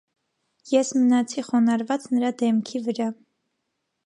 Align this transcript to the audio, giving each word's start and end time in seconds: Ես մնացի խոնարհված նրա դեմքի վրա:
Ես 0.71 0.89
մնացի 1.01 1.43
խոնարհված 1.49 2.09
նրա 2.17 2.35
դեմքի 2.41 2.83
վրա: 2.89 3.13